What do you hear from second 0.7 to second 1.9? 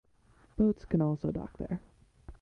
can also dock there.